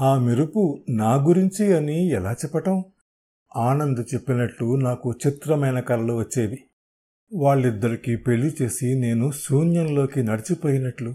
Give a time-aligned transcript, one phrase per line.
[0.00, 2.84] ఆ మెరుపు నా గురించి అని ఎలా చెప్పటం?
[3.56, 6.64] ఆనంద్ చెప్పినట్లు నాకు చిత్రమైన కళలు వచ్చేవి.
[7.34, 11.14] వాళ్ళిద్దరికీ పెళ్ళి చేసి నేను శూన్యంలోకి నడిచిపోయినట్లు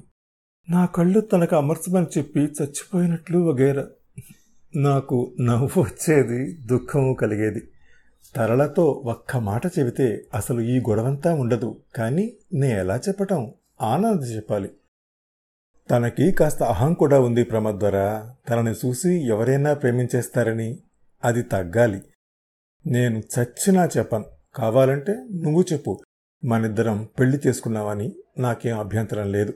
[0.69, 3.87] నా కళ్ళు తనకు అమర్చమని చెప్పి చచ్చిపోయినట్లు వగేరా.
[4.75, 7.67] నాకు నవ్వు వచ్చేది దుఃఖము కలిగేది.
[8.35, 11.77] తరలతో ఒక్క మాట చెబితే అసలు ఈ గొడవంతా ఉండదు.
[11.95, 13.51] కానీ నే ఎలా చెప్పటం?
[13.81, 14.69] ఆనంద్ చెప్పాలి.
[15.93, 20.79] తనకి కాస్త అహం కూడా ఉంది ప్రమద్వర తనని చూసి ఎవరైనా ప్రేమించేస్తారని
[21.23, 22.01] అది తగ్గాలి.
[22.87, 24.25] నేను చచ్చినా చెప్పను.
[24.55, 25.99] కావాలంటే నువ్వు చెప్పు.
[26.45, 29.53] మనిద్దరం పెళ్ళి చేసుకున్నావని నాకేం అభ్యంతరం లేదు.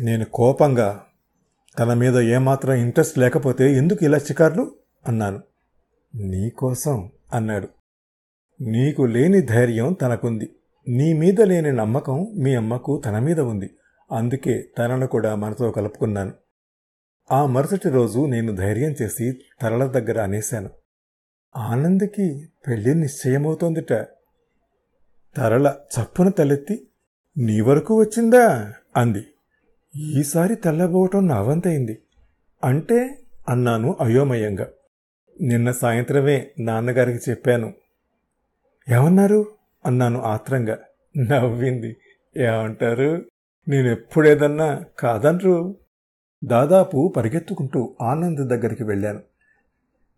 [0.00, 1.04] నేను కోపంగా
[1.78, 4.74] తన మీద ఏమాత్రం ఇంట్రెస్ట్ లేకపోతే ఎందుకు ఇలా చికార్లు?
[5.08, 5.40] అన్నాను.
[6.14, 7.68] నీకోసం అన్నాడు.
[8.60, 10.50] నీకు లేని ధైర్యం తనకుంది.
[10.88, 13.70] నీ మీద లేని నమ్మకం మీ అమ్మకు తన మీద ఉంది.
[14.12, 16.32] అందుకే తనను కూడా మనతో కలుపుకున్నాను.
[17.32, 20.70] ఆ మరుసటి రోజు నేను ధైర్యం చేసి తరల దగ్గర అనేశాను.
[21.56, 23.92] ఆనంద్కి పెళ్ళి నిశ్చయమవుతోందిట.
[25.36, 26.88] తరల చప్పున తలెత్తి
[27.38, 28.74] నీ వరకు వచ్చిందా?
[28.96, 29.26] అంది.
[29.96, 31.98] ఈసారి తెల్లబోవటం నా వంతైంది.
[32.64, 33.18] అంటే
[33.48, 34.68] అన్నాను అయోమయంగా.
[35.40, 37.74] నిన్న సాయంత్రమే నాన్నగారికి చెప్పాను.
[38.88, 39.46] ఏమన్నారు?
[39.86, 40.78] అన్నాను ఆత్రంగా.
[41.16, 41.96] నవ్వింది.
[42.36, 43.24] ఏమంటారు?
[43.68, 45.76] నేనెప్పుడేదన్నా కాదనరు
[46.44, 49.20] దాదాపు పరిగెత్తుకుంటూ ఆనంద్ దగ్గరికి వెళ్ళాను.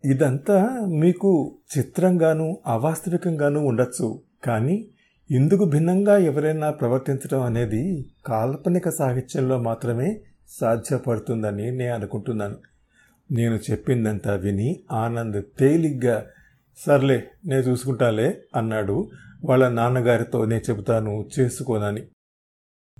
[0.05, 4.19] ఇదంతా మీకు చిత్రంగానూ అవాస్తవికంగానూ ఉండొచ్చు.
[4.43, 4.87] కానీ
[5.31, 12.57] ఇందుకు భిన్నంగా ఎవరైనా ప్రవర్తించడం అనేది కాల్పనిక సాహిత్యంలో మాత్రమే సాధ్యపడుతుందని నేను అనుకుంటున్నాను.
[13.31, 16.25] నేను చెప్పిందంతా విని ఆనంద్ తేలిగ్గా
[16.77, 19.09] సర్లే నేను చూసుకుంటాలే అన్నాడు.
[19.45, 22.01] వాళ్ళ నాన్నగారితో నేను చెబుతాను చేసుకోనని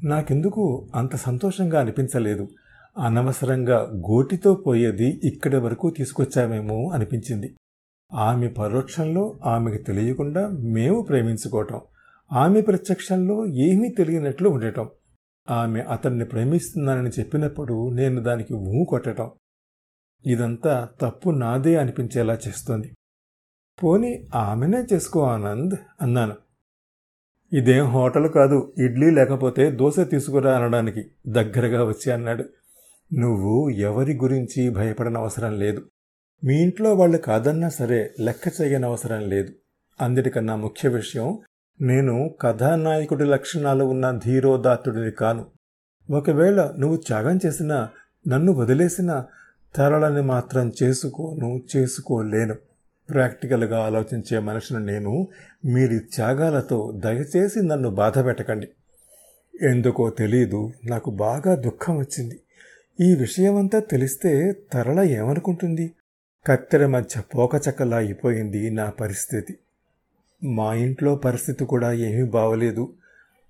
[0.04, 2.50] నాకెందుకు అంత సంతోషంగా అనిపించలేదు.
[2.98, 7.56] అనవసరంగా గోటితో పోయేది ఇక్కడి వరకు తీసుకొచ్చామేమో అనిపించింది.
[8.14, 11.82] ఆమె పరోక్షంలో ఆమెకు తెలియకుండా మేము ప్రేమించుకోవటం
[12.34, 14.90] ఆమె ప్రత్యక్షంలో ఏమీ తెలియనట్లు ఉండటం
[15.50, 19.32] ఆమె అతన్ని ప్రేమిస్తున్నానని చెప్పినప్పుడు నేను దానికి ఊ కొట్టడం
[20.26, 22.96] ఇదంతా తప్పు నాదే అనిపించేలా చేస్తోంది.
[23.84, 26.36] పోనీ ఆమెనే చేసుకో ఆనంద్ అన్నాను.
[27.54, 32.46] ఇదేం హోటల్ కాదు ఇడ్లీ లేకపోతే దోశ తీసుకురా అనడానికి దగ్గరగా వచ్చి అన్నాడు.
[33.14, 35.82] నువ్వు ఎవరి గురించి భయపడనవసరం లేదు.
[36.44, 39.54] మీ ఇంట్లో వాళ్ళు కాదన్నా సరే లెక్క చేయనవసరం లేదు.
[40.02, 41.40] అందరికన్నా ముఖ్య విషయం
[41.82, 45.46] నేను కథానాయకుడి లక్షణాలు ఉన్న ధీరోదాత్తుడిని కాను.
[46.12, 47.90] ఒకవేళ నువ్వు త్యాగం చేసినా
[48.28, 49.26] నన్ను వదిలేసిన
[49.76, 52.56] తరలని మాత్రం చేసుకోను చేసుకోలేను.
[53.10, 55.28] ప్రాక్టికల్గా ఆలోచించే మనిషిని నేను
[55.66, 58.68] మీరు త్యాగాలతో దయచేసి నన్ను బాధ పెట్టకండి.
[59.62, 62.40] ఎందుకో తెలియదు నాకు బాగా దుఃఖం వచ్చింది.
[63.02, 65.92] ఈ విషయమంతా తెలిస్తే తరళ ఏమనుకుంటుంది?
[66.48, 69.58] కత్తెర మధ్య పోకచక్కలా అయిపోయింది నా పరిస్థితి.
[70.48, 72.94] మా ఇంట్లో పరిస్థితి కూడా ఏమీ బావలేదు.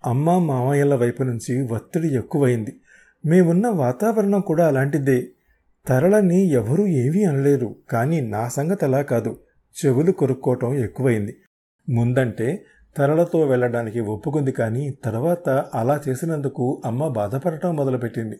[0.05, 2.79] అమ్మ మామయ్యల వైపు నుంచి ఒత్తిడి ఎక్కువైంది.
[3.25, 5.27] మేమున్న వాతావరణం కూడా అలాంటిదే.
[5.87, 9.39] తరళని ఎవరూ ఏమీ అనలేరు కానీ నా సంగతి అలా కాదు.
[9.85, 11.37] చెవులు కొరుక్కోవటం ఎక్కువైంది.
[11.89, 12.65] ముందంటే
[12.97, 18.39] తరలతో వెళ్ళడానికి ఒప్పుకుంది కానీ తర్వాత అలా చేసినందుకు అమ్మ బాధపడటం మొదలుపెట్టింది.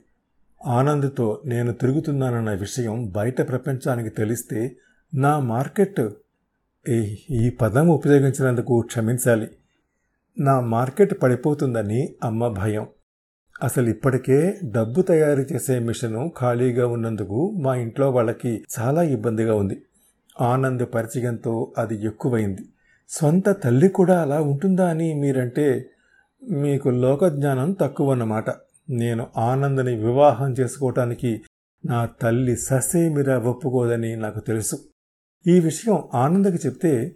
[0.65, 4.75] ఆనంద్తో నేను తిరుగుతున్నానన్న విషయం బయట ప్రపంచానికి తెలిస్తే
[5.15, 6.09] నా మార్కెట్
[7.31, 9.47] ఈ పదం ఉపయోగించినందుకు క్షమించాలి.
[10.39, 12.87] నా మార్కెట్ పడిపోతుందని అమ్మ భయం.
[13.63, 19.81] అసలు ఇప్పటికే డబ్బు తయారు చేసే మిషను ఖాళీగా ఉన్నందుకు మా ఇంట్లో వాళ్ళకి చాలా ఇబ్బందిగా ఉంది.
[20.41, 22.61] ఆనంద్ పరిచయంతో అది ఎక్కువైంది.
[23.13, 25.89] సొంత తల్లి కూడా అలా ఉంటుందా అని మీరంటే
[26.51, 28.49] మీకు లోకజ్ఞానం తక్కువ అన్నమాట
[28.89, 31.41] నేను ఆనందని వివాహం చేసుకోవటానికి
[31.85, 34.77] నా తల్లి ససేమిరా ఒప్పుకోదని నాకు తెలుసు.
[35.47, 37.15] ఈ విషయం ఆనందకి చెప్తే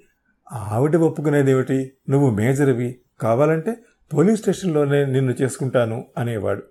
[0.51, 1.91] ఆవిడ ఒప్పుకునేదేమిటి?
[2.09, 2.99] నువ్వు మేజర్వి.
[3.19, 3.75] కావాలంటే
[4.13, 6.63] పోలీస్ స్టేషన్లోనే నిన్ను చేసుకుంటాను అనేవాడు.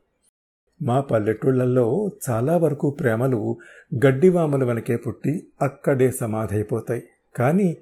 [0.83, 3.59] మా పల్లెటూళ్ళల్లో చాలా వరకు ప్రేమలు
[4.06, 7.03] గడ్డివామల వెనకే పుట్టి అక్కడే సమాధైపోతాయి.
[7.37, 7.76] కానీ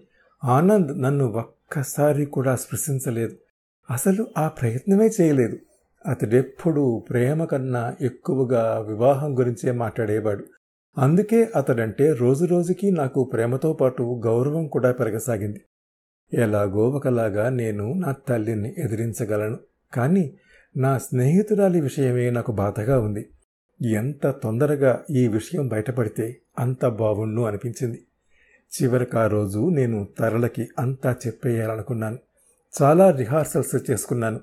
[0.45, 3.37] ఆనంద్ నన్ను ఒక్కసారి కూడా స్పృశించలేదు.
[3.91, 5.59] అసలు ఆ ప్రయత్నమే చేయలేదు.
[6.07, 10.45] అతడెప్పుడు ప్రేమ కన్నా ఎక్కువగా వివాహం గురించే మాట్లాడేవాడు.
[10.99, 15.61] అందుకే అతడంటే రోజురోజుకి నాకు ప్రేమతో పాటు గౌరవం కూడా పెరగసాగింది.
[16.33, 19.59] ఎలాగో ఒకలాగా నేను నా తల్లిని ఎదిరించగలను.
[19.95, 20.37] కానీ
[20.77, 23.31] నా స్నేహితురాలి విషయమే నాకు బాధగా ఉంది.
[23.89, 28.05] ఎంత తొందరగా ఈ విషయం బయటపడితే అంత బావుండు అనిపించింది.
[28.73, 32.19] చివరికి ఆ రోజు నేను తరలకి అంతా చెప్పేయాలనుకున్నాను.
[32.83, 34.41] చాలా రిహార్సల్స్ చేసుకున్నాను.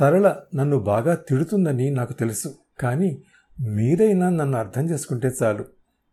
[0.00, 2.54] తరల నన్ను బాగా తిడుతుందని నాకు తెలుసు.
[2.80, 3.22] కానీ
[3.60, 5.64] మీరైనా నన్ను అర్థం చేసుకుంటే చాలు.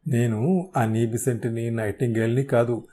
[0.08, 2.88] నేను ఆ నీబిసెంట్ని నైటింగేల్ని కాదు.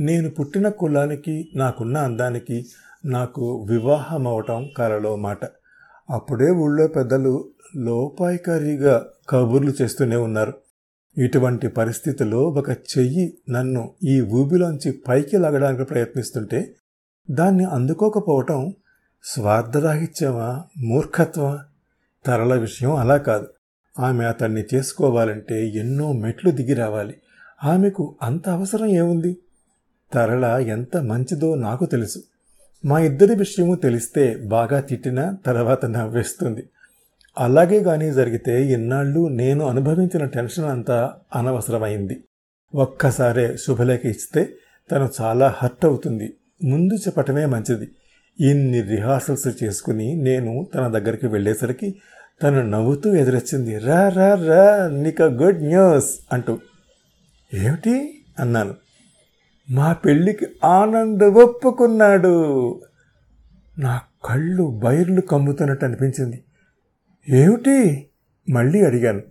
[0.00, 2.66] నేను పుట్టిన కులానికి నాకున్న అందానికి
[3.04, 5.38] నాకు వివాహం అవటం కలలో మాట.
[6.10, 10.54] అప్పుడే ఊళ్ళో పెద్దలు లోపాయికారిగా కబుర్లు చేస్తూనే ఉన్నారు.
[11.18, 16.74] ఇటువంటి పరిస్థితిలో ఒక చెయ్యి నన్ను ఈ ఊబిలోంచి పైకి లాగడానికి ప్రయత్నిస్తుంటే
[17.30, 18.74] దాన్ని అందుకోకపోవటం
[19.24, 21.58] స్వార్థరాహిత్యమా మూర్ఖత్వమా?
[22.26, 23.46] తరల విషయం అలా కాదు.
[24.00, 27.14] ఆమె అతన్ని చేసుకోవాలంటే ఎన్నో మెట్లు దిగి రావాలి.
[27.64, 29.36] ఆమెకు అంత అవసరం ఏముంది?
[30.12, 32.22] తరళ ఎంత మంచిదో నాకు తెలుసు.
[32.84, 36.68] మా ఇద్దరి విషయము తెలిస్తే బాగా తిట్టినా తర్వాత నవ్వేస్తుంది.
[37.38, 42.24] అలాగే కానీ జరిగితే ఇన్నాళ్ళు నేను అనుభవించిన టెన్షన్ అంతా అనవసరమైంది.
[42.74, 44.48] ఒక్కసారే శుభలేఖ ఇస్తే
[44.92, 46.34] తను చాలా హర్ట్ అవుతుంది.
[46.64, 47.88] ముందు చెప్పటమే మంచిది.
[48.40, 51.94] ఇన్ని రిహార్సల్స్ చేసుకుని నేను తన దగ్గరికి వెళ్ళేసరికి
[52.42, 53.78] తను నవ్వుతూ ఎదురొచ్చింది.
[53.78, 56.58] రా రా రా నీకు గుడ్ న్యూస్ అంటూ.
[57.54, 58.24] ఏమిటి?
[58.38, 58.74] అన్నాను.
[59.70, 62.80] మా పెళ్ళికి ఆనంద్ ఒప్పుకున్నాడు.
[63.78, 66.44] నా కళ్ళు బైర్లు కమ్ముతున్నట్టు అనిపించింది.
[67.28, 68.08] ఏమిటి?
[68.50, 69.22] మళ్ళీ అడిగాను.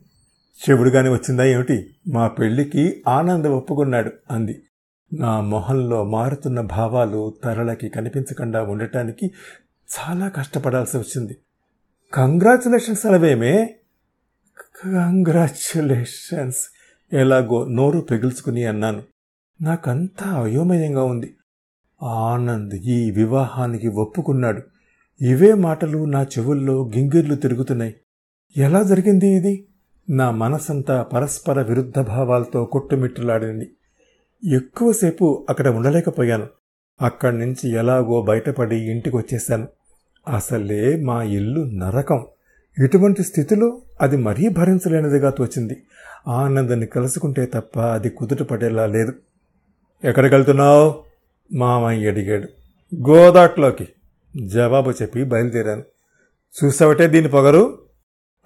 [0.70, 1.96] చెవుడుగానే వచ్చిందా ఏమిటి?
[2.08, 4.64] మా పెళ్ళికి ఆనందం ఒప్పుకున్నాడు అంది.
[5.14, 9.32] నా మొహంలో మారుతున్న భావాలు తరలకి కనిపించకుండా ఉండటానికి
[10.00, 11.38] చాలా కష్టపడాల్సి వచ్చింది.
[12.14, 13.76] కంగ్రాచులేషన్స్ అనవేమే
[14.86, 16.72] కంగ్రాచులేషన్స్.
[17.14, 19.04] ఎలాగో నోరు పెగుల్చుకుని అన్నాను.
[19.62, 21.36] నాకంతా అయోమయంగా ఉంది.
[22.04, 24.62] ఆనంద్ ఈ వివాహానికి ఒప్పుకున్నాడు.
[25.22, 27.96] ఇవే మాటలు నా చెవుల్లో గింగిర్లు తిరుగుతున్నాయి.
[28.58, 29.66] ఎలా జరిగింది ఇది?
[30.10, 33.72] నా మనసంతా పరస్పర విరుద్ధ భావాలతో కొట్టుమిట్టులాడింది.
[34.56, 36.48] ఎక్కువసేపు అక్కడ ఉండలేకపోయాను.
[37.02, 39.68] అక్కడి నుంచి ఎలాగో బయటపడి ఇంటికి వచ్చేశాను
[40.28, 42.26] అసలే మా ఇల్లు నరకం.
[42.84, 45.84] ఇటువంటి స్థితిలో అది మరీ భరించలేనిదిగా తోచింది.
[46.28, 49.14] ఆనందని కలుసుకుంటే తప్ప అది కుదుటపడేలా లేదు.
[50.04, 50.96] ఎక్కడికి వెళ్తున్నావు
[51.54, 52.48] మామయ్య అడిగాడు.
[53.10, 53.88] గోదాట్లోకి.
[54.46, 55.84] జవాబు చెప్పి బయలుదేరాను.
[56.64, 57.80] చూసావటే దీని పొగరు?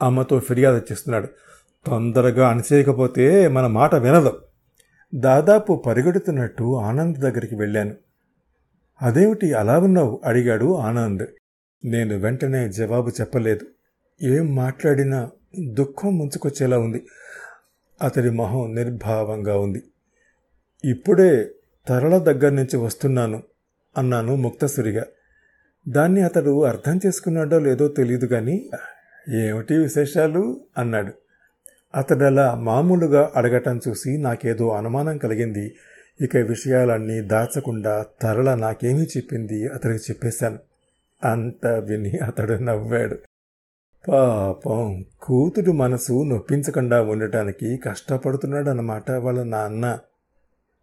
[0.01, 1.27] అమ్మతో ఫిర్యాదు చేస్తున్నాడు.
[1.85, 4.41] తొందరగా అణచేయకపోతే మన మాట వినదు.
[5.15, 7.95] దాదాపు పరిగెడుతున్నట్టు ఆనంద్ దగ్గరికి వెళ్ళాను.
[9.01, 10.21] అదేమిటి అలా ఉన్నావు?
[10.25, 11.23] అడిగాడు ఆనంద్.
[11.85, 13.65] నేను వెంటనే జవాబు చెప్పలేదు.
[14.23, 15.29] ఏం మాట్లాడినా
[15.73, 17.05] దుఃఖం ముంచుకొచ్చేలా ఉంది.
[18.01, 19.83] అతడి మొహం నిర్భావంగా ఉంది.
[20.85, 21.51] ఇప్పుడే
[21.88, 23.43] తరల దగ్గర నుంచి వస్తున్నాను
[23.97, 25.05] అన్నాను ముక్తసురిగా.
[25.89, 28.69] దాన్ని అతడు అర్థం చేసుకున్నాడో లేదో తెలియదు కానీ
[29.36, 30.62] ఏమిటి విశేషాలు?
[30.78, 31.13] అన్నాడు.
[31.95, 35.75] అతడు అలా మామూలుగా అడగటం చూసి నాకేదో అనుమానం కలిగింది.
[36.22, 40.60] ఇక విషయాలన్నీ దాచకుండా తరల నాకేమీ చెప్పింది అతడికి చెప్పేశాను.
[41.24, 43.18] అంత విని అతడు నవ్వాడు.
[44.07, 50.00] పాపం కూతురు మనసు నొప్పించకుండా ఉండటానికి కష్టపడుతున్నాడన్నమాట వాళ్ళ నాన్న.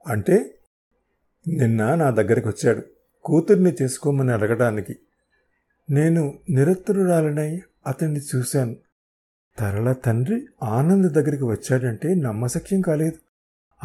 [0.06, 0.54] అంటే
[1.48, 2.82] నిన్న నా దగ్గరికి వచ్చాడు
[3.24, 4.96] కూతుర్ని చేసుకోమని అడగడానికి
[5.90, 8.76] నేను నిరత్తురాలనై అతన్ని చూశాను.
[9.58, 13.18] తరల తండ్రి ఆనంద్ దగ్గరికి వచ్చాడంటే నమ్మశక్యం కాలేదు.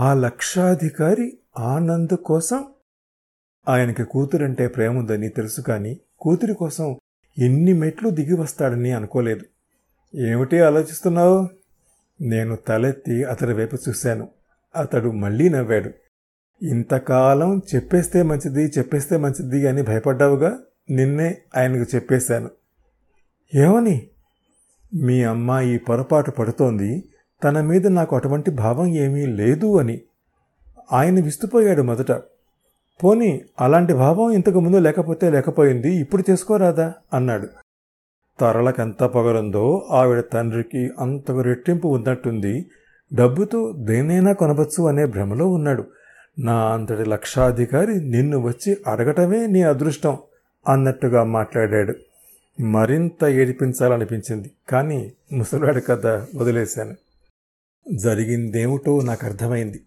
[0.01, 2.65] ఆ లక్షాధికారి ఆనంద్ కోసం
[3.68, 6.97] ఆయనకి కూతురంటే ప్రేమ ఉందని తెలుసు కానీ కూతురి కోసం
[7.38, 9.45] ఎన్ని మెట్లు దిగి వస్తాడని అనుకోలేదు.
[10.15, 11.50] ఏమిటి ఆలోచిస్తున్నావు?
[12.21, 14.30] నేను తలెత్తి అతడి వైపు చూశాను.
[14.75, 16.03] అతడు మళ్ళీ నవ్వాడు.
[16.62, 20.60] ఇంతకాలం చెప్పేస్తే మంచిది చెప్పేస్తే మంచిది అని భయపడ్డావుగా?
[20.90, 22.50] నిన్నే ఆయనకు చెప్పేశాను.
[23.56, 24.07] ఏమని?
[24.95, 27.04] మీ అమ్మాయి పొరపాటు పడుతోంది
[27.44, 30.02] తన మీద నాకు అటువంటి భావం ఏమీ లేదు అని.
[30.94, 32.12] ఆయన విస్తుపోయాడు మొదట.
[33.04, 36.94] పోనీ అలాంటి భావం ఇంతకు ముందు లేకపోతే లేకపోయింది ఇప్పుడు చేసుకోరాదా?
[37.14, 37.48] అన్నాడు.
[38.40, 42.69] తరలకెంత పొగరుందో ఆవిడ తండ్రికి అంతకు రెట్టింపు ఉన్నట్టుంది.
[43.14, 45.83] డబ్బుతో దేనైనా కొనవచ్చు అనే భ్రమలో ఉన్నాడు.
[46.40, 50.18] నా అంతటి లక్షాధికారి నిన్ను వచ్చి అడగటమే నీ అదృష్టం
[50.68, 51.94] అన్నట్టుగా మాట్లాడాడు.
[52.61, 56.95] మరింత ఏడిపించాలనిపించింది కానీ ముసలాడు కథ వదిలేశాను.
[57.94, 59.81] జరిగిందేమిటో నాకు అర్థమైంది.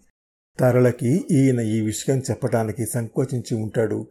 [0.61, 4.07] తరళకి ఈయన ఈ విషయం చెప్పటానికి సంకోచించి ఉంటాడు.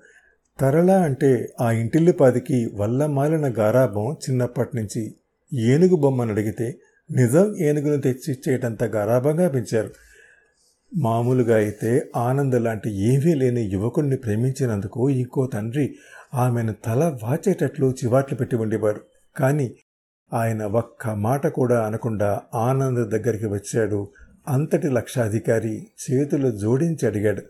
[0.59, 5.15] తరళ అంటే ఆ ఇంటిల్లిపాదికి వల్లమాలిన గారాభం చిన్నప్పటి నుంచి
[5.53, 6.75] ఏనుగు బొమ్మను అడిగితే
[7.11, 9.89] నిజం ఏనుగును తెచ్చిచ్చేటంత గారాభంగా పెంచారు.
[10.97, 15.95] మామూలుగా అయితే ఆనంద్ లాంటి ఏమీ లేని యువకుణ్ణి ప్రేమించినందుకు ఇంకో తండ్రి
[16.33, 18.99] ఆమెను తల వాచేటట్లు చివాట్లు పెట్టి ఉండేవాడు.
[19.35, 19.75] కానీ
[20.33, 24.07] ఆయన ఒక్క మాట కూడా అనకుండా ఆనంద్ దగ్గరికి వచ్చాడు.
[24.47, 27.41] అంతటి లక్షాధికారి చేతులు జోడించి అడిగాడు.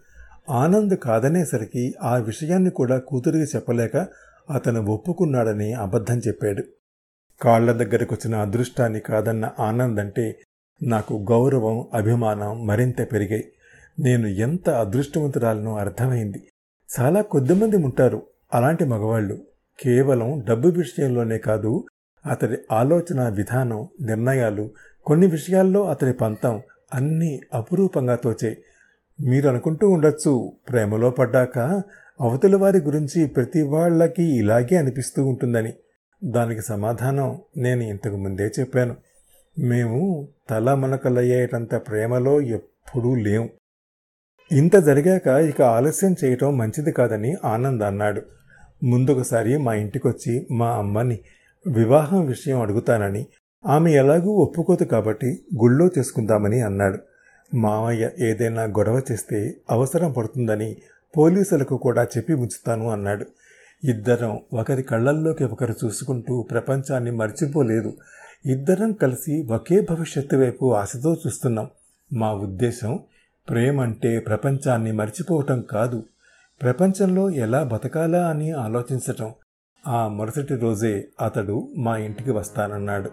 [0.49, 4.07] ఆనంద్ కాదనేసరికి ఆ విషయాన్ని కూడా కూతురికి చెప్పలేక
[4.49, 6.63] అతను ఒప్పుకున్నాడని అబద్ధం చెప్పాడు.
[7.41, 10.41] కాళ్ళ దగ్గరకు వచ్చిన అదృష్టాన్ని కాదన్న ఆనంద్ అంటే
[10.83, 13.51] నాకు గౌరవం అభిమానం మరింత పెరిగాయి.
[13.99, 16.47] నేను ఎంత అదృష్టవంతురాలనో అర్థమైంది.
[16.99, 18.21] చాలా కొద్దిమంది ఉంటారు
[18.53, 19.37] అలాంటి మగవాళ్ళు.
[19.79, 21.85] కేవలం డబ్బు విషయంలోనే కాదు
[22.25, 24.69] అతడి ఆలోచన విధానం నిర్ణయాలు
[25.05, 26.61] కొన్ని విషయాల్లో అతడి పంతం
[26.93, 28.57] అన్నీ అపురూపంగా తోచే.
[29.21, 31.59] మీరు అనుకుంటూ ఉండొచ్చు ప్రేమలో పడ్డాక
[32.21, 35.73] అవతల వారి గురించి ప్రతి వాళ్ళకి ఇలాగే అనిపిస్తూ ఉంటుందని.
[36.23, 38.95] దానికి సమాధానం నేను ఇంతకు ముందే చెప్పాను.
[39.59, 43.49] మేము తల మనకలయ్యేటంత ప్రేమలో ఎప్పుడూ లేం
[44.51, 48.21] ఇంత జరిగాక ఇక ఆలస్యం చేయటం మంచిది కాదని ఆనంద్ అన్నాడు.
[48.83, 51.19] ముందొకసారి మా ఇంటికొచ్చి మా అమ్మని
[51.67, 53.25] వివాహం విషయం అడుగుతానని
[53.65, 56.99] ఆమె ఎలాగూ ఒప్పుకోదు కాబట్టి గుళ్ళో చేసుకుందామని అన్నాడు.
[57.53, 60.77] మామయ్య ఏదైనా గొడవ చేస్తే అవసరం పడుతుందని
[61.17, 63.25] పోలీసులకు కూడా చెప్పి ఉంచుతాను అన్నాడు.
[63.83, 67.97] ఇద్దరం ఒకరి కళ్ళల్లోకి ఒకరు చూసుకుంటూ ప్రపంచాన్ని మర్చిపోలేదు.
[68.45, 71.67] ఇద్దరం కలిసి ఒకే భవిష్యత్తు వైపు ఆశతో చూస్తున్నాం.
[72.13, 72.99] మా ఉద్దేశం
[73.49, 76.03] ప్రేమంటే ప్రపంచాన్ని మర్చిపోవటం కాదు.
[76.61, 79.33] ప్రపంచంలో ఎలా బతకాలా అని ఆలోచించటం.
[79.87, 83.09] ఆ మరుసటి రోజే అతడు మా ఇంటికి వస్తానన్నాడు.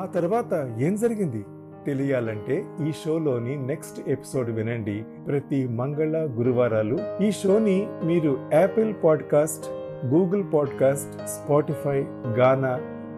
[0.00, 1.44] ఆ తర్వాత ఏం జరిగింది?
[1.86, 5.04] తెలియాలంటే ఈ షోలోని నెక్స్ట్ ఎపిసోడ్ వినండి.
[5.26, 9.66] ప్రతి మంగళ గురువారాలు ఈ షోని మీరు Apple podcast
[10.06, 12.00] Google podcast Spotify
[12.38, 12.97] Gaana